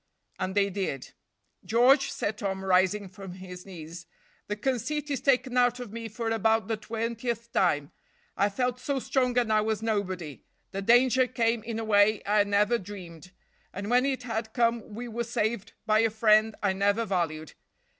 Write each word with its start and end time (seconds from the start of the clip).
And 0.39 0.55
they 0.55 0.71
did. 0.71 1.11
"George," 1.63 2.09
said 2.09 2.35
Tom, 2.39 2.65
rising 2.65 3.07
from 3.07 3.33
his 3.33 3.67
knees, 3.67 4.07
"the 4.47 4.55
conceit 4.55 5.11
is 5.11 5.21
taken 5.21 5.55
out 5.57 5.79
of 5.79 5.93
me 5.93 6.07
for 6.07 6.31
about 6.31 6.67
the 6.67 6.75
twentieth 6.75 7.51
time; 7.51 7.91
I 8.35 8.49
felt 8.49 8.79
so 8.79 8.97
strong 8.97 9.37
and 9.37 9.53
I 9.53 9.61
was 9.61 9.83
nobody. 9.83 10.41
The 10.71 10.81
danger 10.81 11.27
came 11.27 11.61
in 11.61 11.77
a 11.77 11.85
way 11.85 12.23
I 12.25 12.43
never 12.45 12.79
dreamed, 12.79 13.31
and 13.71 13.91
when 13.91 14.07
it 14.07 14.23
had 14.23 14.53
come 14.53 14.95
we 14.95 15.07
were 15.07 15.23
saved 15.23 15.73
by 15.85 15.99
a 15.99 16.09
friend 16.09 16.55
I 16.63 16.73
never 16.73 17.05
valued. 17.05 17.53